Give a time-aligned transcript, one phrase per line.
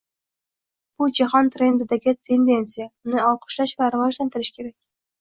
[1.01, 4.79] Bu jahon trendidagi tendentsiya, uni olqishlash va rivojlantirish kerak